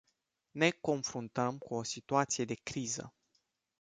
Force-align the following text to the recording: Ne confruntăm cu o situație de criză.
Ne 0.55 0.69
confruntăm 0.71 1.57
cu 1.57 1.73
o 1.73 1.83
situație 1.83 2.45
de 2.45 2.53
criză. 2.63 3.13